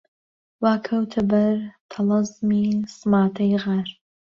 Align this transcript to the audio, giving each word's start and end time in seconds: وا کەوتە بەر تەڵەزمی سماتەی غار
وا 0.63 0.73
کەوتە 0.85 1.21
بەر 1.31 1.55
تەڵەزمی 1.91 2.67
سماتەی 2.97 3.53
غار 3.63 3.87